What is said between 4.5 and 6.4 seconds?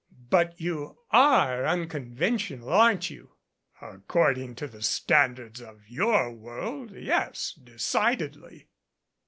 to the standards of your